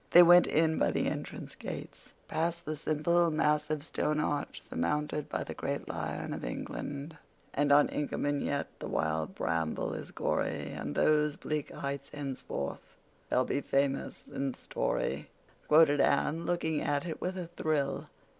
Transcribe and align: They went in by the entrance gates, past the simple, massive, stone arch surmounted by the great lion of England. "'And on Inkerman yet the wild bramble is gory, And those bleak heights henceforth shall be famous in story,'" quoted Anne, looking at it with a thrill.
They 0.13 0.23
went 0.23 0.47
in 0.47 0.79
by 0.79 0.89
the 0.89 1.05
entrance 1.05 1.53
gates, 1.53 2.13
past 2.27 2.65
the 2.65 2.75
simple, 2.75 3.29
massive, 3.29 3.83
stone 3.83 4.19
arch 4.19 4.63
surmounted 4.67 5.29
by 5.29 5.43
the 5.43 5.53
great 5.53 5.87
lion 5.87 6.33
of 6.33 6.43
England. 6.43 7.17
"'And 7.53 7.71
on 7.71 7.87
Inkerman 7.87 8.41
yet 8.41 8.65
the 8.79 8.87
wild 8.87 9.35
bramble 9.35 9.93
is 9.93 10.09
gory, 10.09 10.71
And 10.71 10.95
those 10.95 11.35
bleak 11.35 11.69
heights 11.71 12.09
henceforth 12.11 12.97
shall 13.29 13.45
be 13.45 13.61
famous 13.61 14.23
in 14.33 14.55
story,'" 14.55 15.29
quoted 15.67 16.01
Anne, 16.01 16.47
looking 16.47 16.81
at 16.81 17.05
it 17.05 17.21
with 17.21 17.37
a 17.37 17.45
thrill. 17.45 18.07